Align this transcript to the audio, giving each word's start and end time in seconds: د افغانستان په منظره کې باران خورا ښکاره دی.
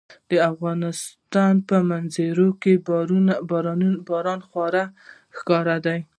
د 0.29 0.33
افغانستان 0.51 1.53
په 1.69 1.75
منظره 1.89 2.47
کې 2.61 2.73
باران 4.09 4.39
خورا 4.49 4.83
ښکاره 5.37 5.77
دی. 5.85 5.99